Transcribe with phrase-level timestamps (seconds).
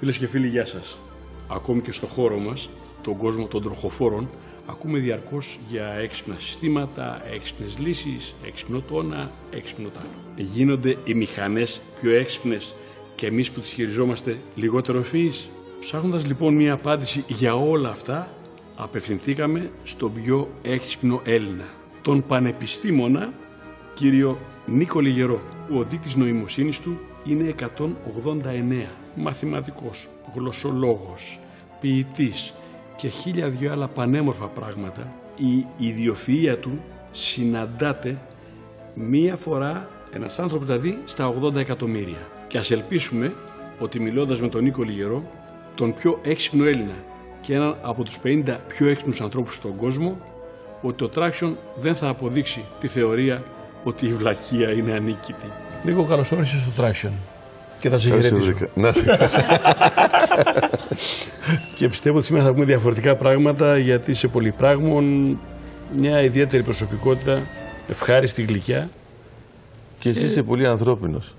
[0.00, 0.98] Φίλες και φίλοι, γεια σας.
[1.48, 2.68] Ακόμη και στο χώρο μας,
[3.02, 4.28] τον κόσμο των τροχοφόρων,
[4.66, 10.06] ακούμε διαρκώς για έξυπνα συστήματα, έξυπνες λύσεις, έξυπνο τόνα, έξυπνο τάρο.
[10.36, 12.74] Γίνονται οι μηχανές πιο έξυπνες
[13.14, 18.28] και εμείς που τις χειριζόμαστε λιγότερο ευφυείς; Ψάχνοντας λοιπόν μία απάντηση για όλα αυτά,
[18.76, 21.68] απευθυνθήκαμε στον πιο έξυπνο Έλληνα,
[22.02, 23.32] τον πανεπιστήμονα
[24.00, 25.40] κύριο Νίκο Λιγερό.
[25.76, 28.86] Ο δείκτης νοημοσύνης του είναι 189.
[29.14, 31.38] Μαθηματικός, γλωσσολόγος,
[31.80, 32.54] ποιητής
[32.96, 35.12] και χίλια δυο άλλα πανέμορφα πράγματα.
[35.36, 38.18] Η ιδιοφυΐα του συναντάται
[38.94, 42.28] μία φορά ένας άνθρωπος δηλαδή στα 80 εκατομμύρια.
[42.46, 43.34] Και ας ελπίσουμε
[43.78, 45.22] ότι μιλώντας με τον Νίκο Λιγερό,
[45.74, 47.04] τον πιο έξυπνο Έλληνα
[47.40, 50.16] και έναν από τους 50 πιο έξυπνους ανθρώπους στον κόσμο,
[50.82, 53.42] ότι το Traction δεν θα αποδείξει τη θεωρία
[53.84, 55.46] ότι η βλακεία είναι ανίκητη.
[55.84, 57.10] Νίκο, καλώς όρισες στο Traction
[57.80, 58.52] και θα σε χαιρετήσω.
[58.74, 59.18] Να σε-
[61.74, 65.38] Και πιστεύω ότι σήμερα θα πούμε διαφορετικά πράγματα γιατί σε πολυπράγμων
[65.96, 67.42] μια ιδιαίτερη προσωπικότητα,
[67.88, 68.88] ευχάριστη γλυκιά.
[69.98, 71.34] Και εσύ είσαι πολύ ανθρώπινος.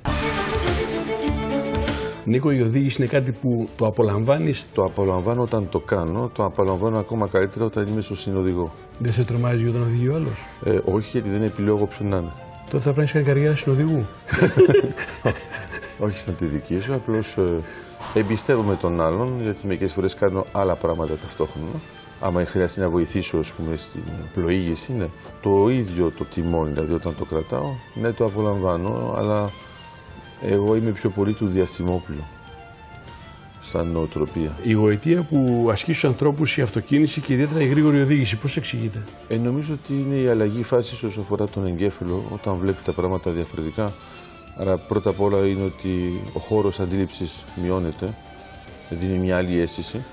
[2.32, 7.00] Νίκο, η οδήγηση είναι κάτι που το απολαμβάνεις, Το απολαμβάνω όταν το κάνω, το απολαμβάνω
[7.00, 8.72] ακόμα καλύτερα όταν είμαι στο συνοδηγό.
[9.00, 12.32] δεν σε τρομάζει όταν οδηγεί ο άλλος; Ε, όχι γιατί δεν επιλέγω ποιον να είναι.
[12.70, 14.06] Τότε θα πρέπει να έχεις κάνει καριέρα συνοδηγού.
[16.06, 20.76] Όχι σαν τη δική σου, απλώς ε, εμπιστεύομαι τον άλλον, γιατί μερικές φορές κάνω άλλα
[20.76, 21.80] πράγματα ταυτόχρονα.
[22.20, 25.08] Άμα χρειαστεί να βοηθήσω, ας πούμε, στην πλοήγηση, ναι.
[25.42, 29.50] Το ίδιο το τιμόνι, δηλαδή όταν το κρατάω, ναι, το απολαμβάνω, αλλά
[30.42, 32.24] εγώ είμαι πιο πολύ του διαστημόπουλου,
[33.62, 34.56] σαν νοοτροπία.
[34.64, 39.04] Η γοητεία που ασκεί στους ανθρώπους η αυτοκίνηση και ιδιαίτερα η γρήγορη οδήγηση, πώς εξηγείται;
[39.28, 43.32] Ε, νομίζω ότι είναι η αλλαγή φάσης όσο αφορά τον εγκέφαλο, όταν βλέπει τα πράγματα
[43.32, 43.94] διαφορετικά.
[44.58, 48.16] Άρα πρώτα απ' όλα είναι ότι ο χώρος αντίληψης μειώνεται,
[48.90, 50.04] δίνει μια άλλη αίσθηση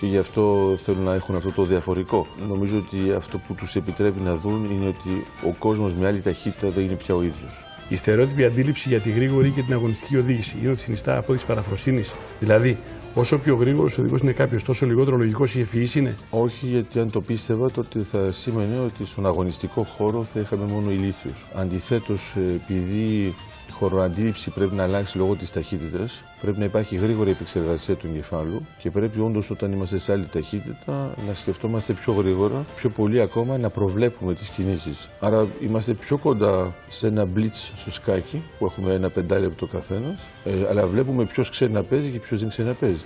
[0.00, 2.26] και γι' αυτό θέλουν να έχουν αυτό το διαφορικό.
[2.48, 6.68] Νομίζω ότι αυτό που τους επιτρέπει να δουν είναι ότι ο κόσμος με άλλη ταχύτητα
[6.70, 7.71] δεν είναι πια ο ίδιος.
[7.92, 12.14] Η στερεότυπη αντίληψη για τη γρήγορη και την αγωνιστική οδήγηση είναι ότι συνιστά απόδειξη παραφροσύνης.
[12.40, 12.78] Δηλαδή,
[13.14, 16.16] όσο πιο γρήγορος οδηγός είναι κάποιος, τόσο λιγότερο λογικός ή ευφυής είναι.
[16.30, 20.90] Όχι, γιατί αν το πίστευα, τότε θα σήμαινε ότι στον αγωνιστικό χώρο θα είχαμε μόνο
[20.90, 21.46] ηλίθιους.
[21.54, 27.94] Αντιθέτως, επειδή η χωροαντίληψη πρέπει να αλλάξει λόγω της ταχύτητας, πρέπει να υπάρχει γρήγορη επεξεργασία
[27.94, 32.90] του εγκεφάλου και πρέπει όντως όταν είμαστε σε άλλη ταχύτητα να σκεφτόμαστε πιο γρήγορα, πιο
[32.90, 35.08] πολύ ακόμα να προβλέπουμε τις κινήσεις.
[35.20, 40.50] Άρα είμαστε πιο κοντά σε ένα blitz στο σκάκι που έχουμε ένα πεντάλεπτο καθένας, ε,
[40.68, 43.04] αλλά βλέπουμε ποιος ξέρει να παίζει και ποιος δεν ξέρει να παίζει.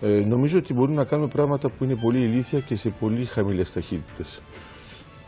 [0.00, 3.72] Ε, νομίζω ότι μπορούμε να κάνουμε πράγματα που είναι πολύ ηλίθια και σε πολύ χαμηλές
[3.72, 4.42] ταχύτητες.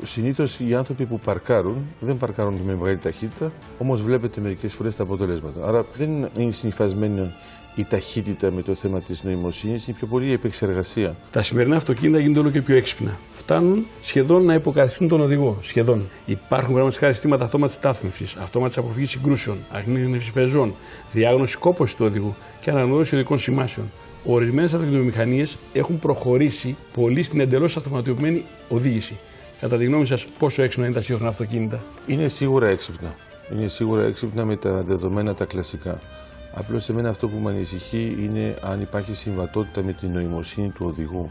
[0.05, 5.03] Συνήθως οι άνθρωποι που παρκάρουν δεν παρκάρουν με μεγάλη ταχύτητα, όμως βλέπετε μερικές φορές τα
[5.03, 5.67] αποτελέσματα.
[5.67, 7.33] Άρα δεν είναι συνυφασμένη
[7.75, 11.17] η ταχύτητα με το θέμα της νοημοσύνης, είναι πιο πολύ η επεξεργασία.
[11.31, 13.19] Τα σημερινά αυτοκίνητα γίνονται όλο και πιο έξυπνα.
[13.31, 15.59] Φτάνουν σχεδόν να υποκαθιστούν τον οδηγό.
[15.61, 16.09] Σχεδόν.
[16.27, 20.75] Υπάρχουν πραγματικά συστήματα αυτόματης στάθμευσης, αυτόματης αποφυγής συγκρούσεων, αγνήνευση πεζών,
[21.13, 23.91] διάγνωση κόπωσης του οδηγού και αναγνώριση οδικών σημάσεων.
[24.25, 29.19] Ορισμένες αυτοκινητομηχανίες έχουν προχωρήσει πολύ στην εντελώς αυτοματοποιημένη οδήγηση.
[29.65, 33.15] Κατά τη γνώμη σας, πόσο έξυπνα είναι τα σύγχρονα αυτοκίνητα; Είναι σίγουρα έξυπνα.
[33.53, 35.99] Είναι σίγουρα έξυπνα με τα δεδομένα τα κλασικά.
[36.55, 40.87] Απλώς σε μένα αυτό που με ανησυχεί είναι αν υπάρχει συμβατότητα με την νοημοσύνη του
[40.89, 41.31] οδηγού.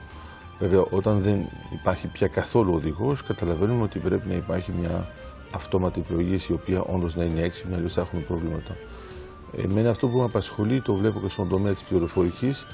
[0.59, 1.39] Βέβαια, όταν δεν
[1.73, 5.07] υπάρχει πια καθόλου οδηγός, καταλαβαίνουμε ότι πρέπει να υπάρχει μια
[5.51, 8.75] αυτόματη πλοήγηση η οποία όντως να είναι έξυπνη, αλλιώς θα έχουμε προβλήματα.
[9.63, 12.65] Εμένα αυτό που με απασχολεί, το βλέπω και στον τομέα της πληροφορικής,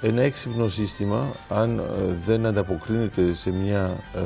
[0.00, 1.82] ένα έξυπνο σύστημα, αν ε,
[2.26, 4.20] δεν ανταποκρίνεται σε μια ε,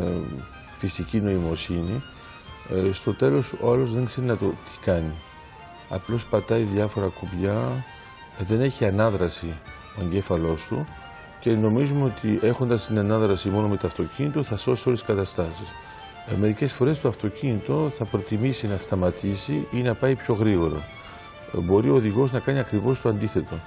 [0.80, 2.02] φυσική νοημοσύνη,
[2.70, 5.12] ε, στο τέλος ο άλλος δεν ξέρει να το τι κάνει.
[5.88, 7.84] Απλώς πατάει διάφορα κουμπιά,
[8.38, 9.54] ε, δεν έχει ανάδραση
[9.98, 10.84] ο εγκέφαλός του
[11.40, 15.68] και νομίζουμε ότι έχοντας την ανάδραση μόνο με το αυτοκίνητο θα σώσει όλες τις καταστάσεις.
[16.26, 20.88] Ε, μερικές φορές το αυτοκίνητο θα προτιμήσει να σταματήσει ή να πάει πιο γρήγορα.
[21.56, 23.60] Ε, μπορεί ο οδηγός να κάνει ακριβώς το αντίθετο.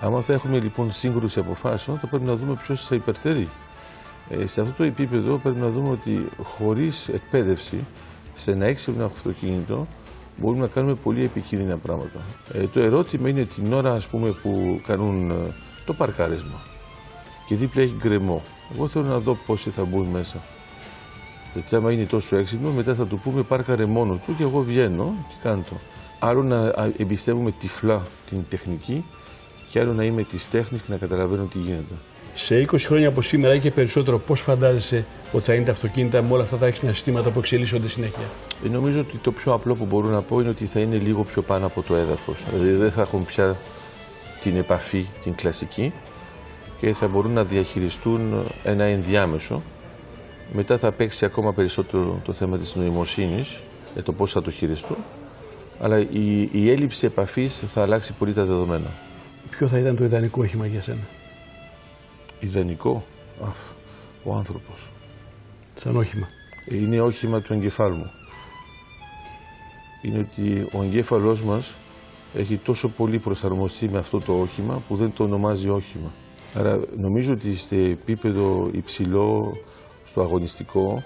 [0.00, 3.48] Άμα θα έχουμε λοιπόν σύγκρουση αποφάσεων, θα πρέπει να δούμε ποιος θα υπερτερεί.
[4.30, 7.84] Ε, σε αυτό το επίπεδο πρέπει να δούμε ότι χωρίς εκπαίδευση
[8.34, 9.86] σε ένα έξυπνο αυτοκίνητο
[10.36, 12.20] μπορούμε να κάνουμε πολύ επικίνδυνα πράγματα.
[12.52, 15.34] Ε, το ερώτημα είναι την ώρα ας πούμε, που κάνουν ε,
[15.84, 16.62] το παρκάρισμα
[17.46, 18.42] και δίπλα έχει γκρεμό.
[18.74, 20.42] Εγώ θέλω να δω πόσοι θα μπουν μέσα.
[21.54, 25.14] Γιατί άμα είναι τόσο έξυπνο, μετά θα του πούμε πάρκαρε μόνος του και εγώ βγαίνω
[25.28, 25.76] και κάνω το.
[26.18, 29.04] Άλλο να α, εμπιστεύουμε τυφλά την τεχνική
[29.68, 31.94] και άλλο να είμαι της τέχνης και να καταλαβαίνω τι γίνεται.
[32.40, 36.22] Σε 20 χρόνια από σήμερα ή και περισσότερο, πώς φαντάζεσαι ότι θα είναι τα αυτοκίνητα
[36.22, 38.22] με όλα αυτά τα έξυπνα συστήματα που εξελίσσονται συνέχεια;
[38.64, 41.24] Ε, νομίζω ότι το πιο απλό που μπορώ να πω είναι ότι θα είναι λίγο
[41.24, 42.44] πιο πάνω από το έδαφος.
[42.50, 43.56] Δηλαδή δεν θα έχουν πια
[44.42, 45.92] τη την επαφή, την κλασική
[46.80, 49.62] και θα μπορούν να διαχειριστούν ένα ενδιάμεσο.
[50.52, 53.60] Μετά θα παίξει ακόμα περισσότερο το θέμα της νοημοσύνης
[53.92, 54.96] για το πώς θα το χειριστούν.
[55.80, 58.90] Αλλά η, η έλλειψη επαφής θα αλλάξει πολύ τα δεδομένα.
[59.50, 61.17] Ποιο θα ήταν το ιδανικό όχημα για σένα;
[62.40, 63.04] Ιδανικό.
[64.24, 64.90] ο άνθρωπος.
[65.74, 66.28] Σαν όχημα.
[66.70, 68.10] Είναι όχημα του εγκεφάλου μου.
[70.02, 71.74] Είναι ότι ο εγκέφαλός μας
[72.34, 76.12] έχει τόσο πολύ προσαρμοστεί με αυτό το όχημα που δεν το ονομάζει όχημα.
[76.54, 79.56] Άρα νομίζω ότι σε επίπεδο υψηλό,
[80.04, 81.02] στο αγωνιστικό,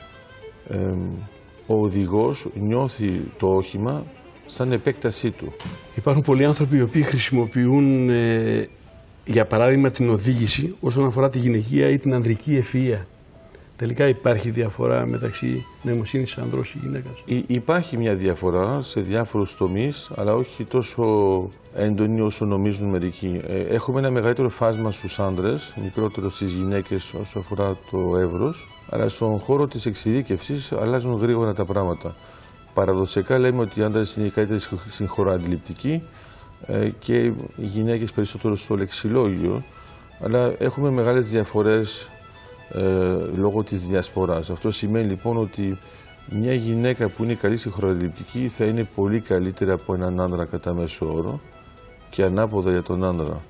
[1.67, 4.05] ο οδηγός νιώθει το όχημα
[4.46, 5.52] σαν επέκτασή του.
[5.94, 8.69] Υπάρχουν πολλοί άνθρωποι οι οποίοι χρησιμοποιούν ε,
[9.25, 12.99] για παράδειγμα την οδήγηση όσον αφορά τη γυναικεία ή την ανδρική ευφυΐα.
[13.77, 17.25] Τελικά υπάρχει διαφορά μεταξύ νοημοσύνης ανδρός ή γυναίκας.
[17.47, 21.05] υπάρχει μια διαφορά σε διάφορους τομείς, αλλά όχι τόσο
[21.75, 23.41] έντονη όσο νομίζουν μερικοί.
[23.47, 29.09] Ε, έχουμε ένα μεγαλύτερο φάσμα στους άντρες, μικρότερος στις γυναίκες όσο αφορά το εύρος, αλλά
[29.09, 32.15] στον χώρο της εξειδίκευσης αλλάζουν γρήγορα τα πράγματα.
[32.75, 36.22] Παραδοσιακά λέμε ότι οι άντρες είναι οι καλύτεροι συγχωροαντιληπτικοί ε,
[36.99, 37.25] και
[37.56, 39.62] οι γυναίκες περισσότερο στο λεξιλόγιο,
[40.20, 42.11] αλλά έχουμε μεγάλες διαφορές
[42.70, 42.81] ε,
[43.37, 44.50] λόγω της διασποράς.
[44.50, 45.79] Αυτό σημαίνει λοιπόν ότι
[46.31, 51.14] μια γυναίκα που είναι καλή συγχροελιπτική θα είναι πολύ καλύτερη από έναν άντρα κατά μέσο
[51.14, 51.41] όρο
[52.11, 53.43] και ανάποδα για τον άντρα.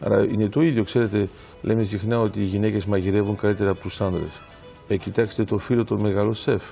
[0.00, 1.28] Άρα είναι το ίδιο, ξέρετε,
[1.62, 4.40] λέμε συχνά ότι οι γυναίκες μαγειρεύουν καλύτερα από τους άντρες.
[4.88, 6.62] Ε, κοιτάξτε το φίλο των μεγάλων σεφ.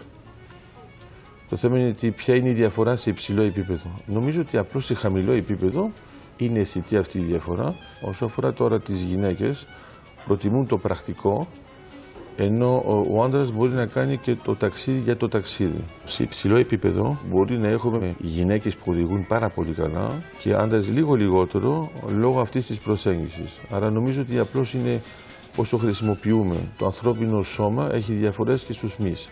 [1.49, 3.91] Το θέμα είναι ότι ποια είναι η διαφορά σε υψηλό επίπεδο.
[4.07, 5.91] Νομίζω ότι απλώς σε χαμηλό επίπεδο
[6.37, 7.75] είναι αισθητή αυτή η διαφορά.
[8.03, 9.67] Όσο αφορά τώρα τις γυναίκες,
[10.27, 11.49] προτιμούν το πρακτικό
[12.37, 15.85] ενώ ο άντρας μπορεί να κάνει και το ταξίδι για το ταξίδι.
[16.05, 21.15] Σε υψηλό επίπεδο μπορεί να έχουμε γυναίκες που οδηγούν πάρα πολύ καλά και άντρες λίγο
[21.15, 23.61] λιγότερο λόγω αυτής της προσέγγισης.
[23.71, 25.03] Άρα νομίζω ότι απλώς είναι
[25.57, 26.57] όσο χρησιμοποιούμε.
[26.79, 29.31] Το ανθρώπινο σώμα έχει διαφορές και στους μυς.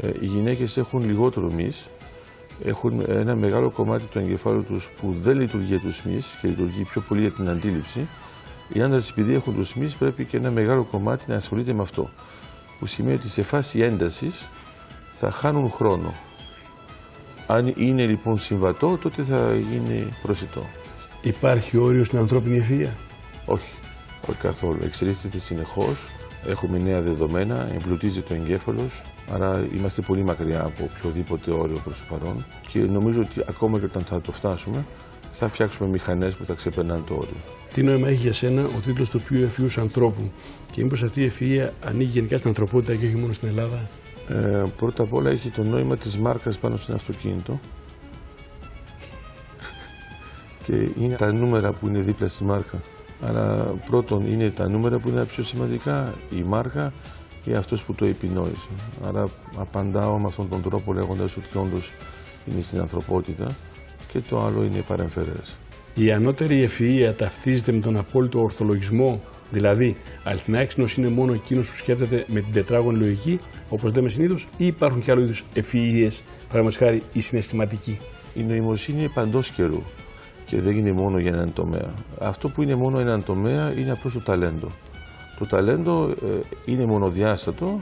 [0.00, 1.88] Ε, οι γυναίκες έχουν λιγότερο μυς,
[2.64, 6.82] έχουν ένα μεγάλο κομμάτι του εγκεφάλου τους που δεν λειτουργεί για τους μυς και λειτουργεί
[6.82, 8.08] πιο πολύ για την αντίληψη.
[8.72, 12.10] Οι άντρες, επειδή έχουν τους μυς, πρέπει και ένα μεγάλο κομμάτι να ασχολείται με αυτό.
[12.78, 14.48] Που σημαίνει ότι σε φάση έντασης
[15.16, 16.14] θα χάνουν χρόνο.
[17.46, 20.66] Αν είναι λοιπόν συμβατό, τότε θα γίνει προσιτό.
[21.22, 22.94] Υπάρχει όριο στην ανθρώπινη ευφυα.
[23.44, 23.72] Όχι,
[24.28, 24.78] όχι καθόλου.
[24.82, 25.96] Εξελίσσεται συνεχώς.
[26.48, 29.02] Έχουμε νέα δεδομένα, εμπλουτίζει το εγκέφαλος.
[29.32, 32.44] Άρα είμαστε πολύ μακριά από οποιοδήποτε όριο προς το παρόν.
[32.68, 34.84] Και νομίζω ότι ακόμα και όταν θα το φτάσουμε,
[35.32, 37.36] θα φτιάξουμε μηχανές που θα ξεπερνάνε το όριο.
[37.72, 40.30] Τι νόημα έχει για σένα ο τίτλος του πιο ευφυού ανθρώπου;
[40.70, 43.78] Και μήπως αυτή η ευφυία ανοίγει γενικά στην ανθρωπότητα και όχι μόνο στην Ελλάδα;
[44.28, 47.60] Ε, πρώτα απ' όλα έχει το νόημα της μάρκας πάνω στην αυτοκίνητο.
[50.64, 52.80] και είναι τα νούμερα που είναι δίπλα στη μάρκα.
[53.22, 56.92] Αλλά πρώτον είναι τα νούμερα που είναι πιο σημαντικά, η μάρκα
[57.44, 58.68] και αυτός που το επινόησε.
[59.08, 61.92] Άρα απαντάω με αυτόν τον τρόπο λέγοντας ότι όντως
[62.46, 63.56] είναι στην ανθρωπότητα
[64.12, 65.56] και το άλλο είναι παρεμφερές.
[65.94, 69.20] Η ανώτερη ευφυΐα ταυτίζεται με τον απόλυτο ορθολογισμό,
[69.50, 74.46] δηλαδή αληθινά έξυπνος είναι μόνο εκείνος που σκέφτεται με την τετράγωνη λογική, όπως λέμε συνήθως,
[74.56, 77.98] ή υπάρχουν και άλλου είδους ευφυΐες, παραδείγματος χάρη η συναισθηματική.
[78.34, 79.82] Η νοημοσύνη είναι παντός καιρού
[80.46, 81.94] και δεν είναι μόνο για έναν τομέα.
[82.20, 84.70] Αυτό που είναι μόνο έναν τομέα είναι απλώς το ταλέντο.
[85.38, 86.26] Το ταλέντο ε,
[86.64, 87.80] είναι μονοδιάστατο,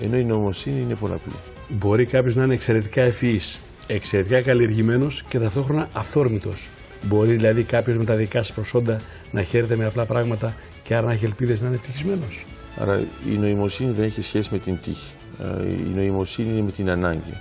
[0.00, 1.34] ενώ η νοημοσύνη είναι πολλαπλή.
[1.68, 6.68] Μπορεί κάποιος να είναι εξαιρετικά ευφυής, εξαιρετικά καλλιεργημένος και ταυτόχρονα αυθόρμητος.
[7.02, 9.00] Μπορεί δηλαδή κάποιος με τα δικά σας προσόντα
[9.30, 12.44] να χαίρεται με απλά πράγματα και άρα να έχει ελπίδες να είναι ευτυχισμένος.
[12.78, 15.12] Άρα η νοημοσύνη δεν έχει σχέση με την τύχη.
[15.40, 17.38] Ε, η νοημοσύνη είναι με την ανάγκη.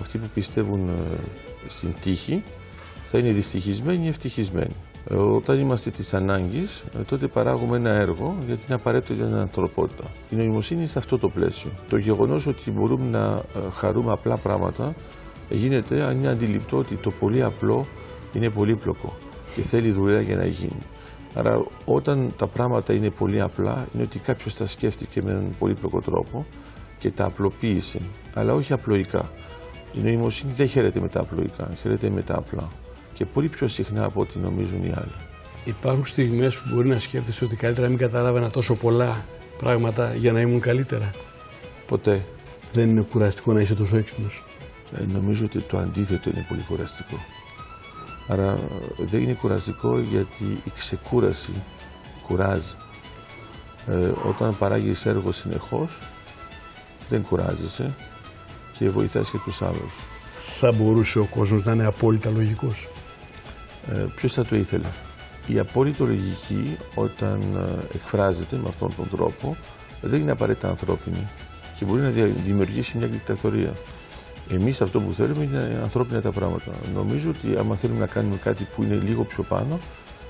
[0.00, 1.16] Αυτοί που πιστεύουν ε,
[1.66, 2.42] στην τύχη
[3.10, 4.74] θα είναι δυστυχισμένοι ή ευτυχισμένοι.
[5.10, 10.04] Ε, όταν είμαστε της ανάγκης, τότε παράγουμε ένα έργο γιατί είναι απαραίτητο για την ανθρωπότητα.
[10.30, 11.70] Η νοημοσύνη είναι σε αυτό το πλαίσιο.
[11.88, 14.94] Το γεγονός ότι μπορούμε να χαρούμε απλά πράγματα
[15.50, 17.86] γίνεται αν είναι αντιληπτό ότι το πολύ απλό
[18.32, 19.16] είναι πολύπλοκο
[19.54, 20.82] και θέλει δουλειά για να γίνει.
[21.34, 26.00] Άρα όταν τα πράγματα είναι πολύ απλά είναι ότι κάποιος τα σκέφτηκε με έναν πολύπλοκο
[26.00, 26.46] τρόπο
[26.98, 28.00] και τα απλοποίησε,
[28.34, 29.30] αλλά όχι απλοϊκά.
[29.92, 32.68] Η νοημοσύνη δεν χαίρεται με τα απλοϊκά, χαίρεται με τα απλά
[33.18, 35.14] και πολύ πιο συχνά από ό,τι νομίζουν οι άλλοι.
[35.64, 39.24] Υπάρχουν στιγμές που μπορεί να σκέφτεσαι ότι καλύτερα να μην καταλάβαινα τόσο πολλά
[39.58, 41.10] πράγματα για να ήμουν καλύτερα.
[41.86, 42.24] Ποτέ.
[42.72, 44.44] Δεν είναι κουραστικό να είσαι τόσο έξυπνος.
[44.98, 47.16] Ε, νομίζω ότι το αντίθετο είναι πολύ κουραστικό.
[48.28, 48.58] Άρα
[48.98, 51.52] δεν είναι κουραστικό γιατί η ξεκούραση
[52.26, 52.74] κουράζει.
[53.86, 55.98] Ε, όταν παράγεις έργο συνεχώς
[57.08, 57.94] δεν κουράζεσαι
[58.78, 59.92] και βοηθάς και τους άλλους.
[60.58, 62.88] Θα μπορούσε ο κόσμος να είναι απόλυτα λογικός.
[63.92, 64.88] Ε, ποιος θα το ήθελε;
[65.46, 69.56] η απόλυτη λογική όταν ε, εκφράζεται με αυτόν τον τρόπο
[70.00, 71.28] δεν είναι απαραίτητα ανθρώπινη
[71.78, 72.10] και μπορεί να
[72.44, 73.72] δημιουργήσει μια δικτατορία.
[74.50, 76.70] Εμείς αυτό που θέλουμε είναι ανθρώπινα τα πράγματα.
[76.94, 79.78] Νομίζω ότι άμα θέλουμε να κάνουμε κάτι που είναι λίγο πιο πάνω,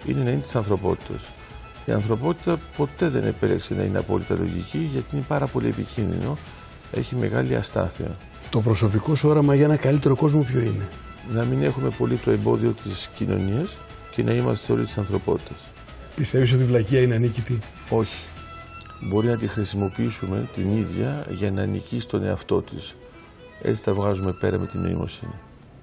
[0.07, 1.29] είναι να είναι της ανθρωπότητας.
[1.85, 6.37] Η ανθρωπότητα ποτέ δεν επέλεξε να είναι απόλυτα λογική γιατί είναι πάρα πολύ επικίνδυνο.
[6.93, 8.17] Έχει μεγάλη αστάθεια.
[8.51, 10.89] Το προσωπικό σου όραμα για ένα καλύτερο κόσμο ποιο είναι;
[11.33, 13.77] Να μην έχουμε πολύ το εμπόδιο της κοινωνίας
[14.11, 15.59] και να είμαστε θεωροί της ανθρωπότητας.
[16.17, 17.59] Πιστεύεις ότι η βλακεία είναι ανίκητη;
[17.91, 18.19] Όχι.
[19.01, 22.97] Μπορεί να τη χρησιμοποιήσουμε την ίδια για να νικήσει τον εαυτό της.
[23.63, 25.35] Έτσι τα βγάζουμε πέρα με την νοημοσύνη.